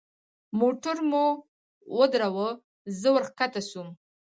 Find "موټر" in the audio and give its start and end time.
0.59-0.95